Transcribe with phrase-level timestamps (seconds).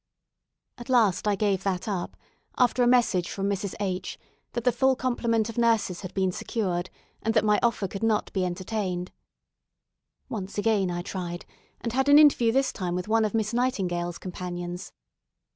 [0.79, 2.17] At last I gave that up,
[2.57, 3.75] after a message from Mrs.
[3.79, 4.17] H.
[4.53, 6.89] that the full complement of nurses had been secured,
[7.21, 9.11] and that my offer could not be entertained.
[10.27, 11.45] Once again I tried,
[11.81, 14.91] and had an interview this time with one of Miss Nightingale's companions.